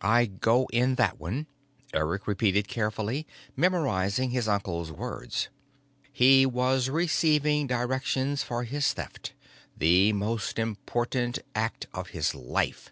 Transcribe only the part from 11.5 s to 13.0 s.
act of his life!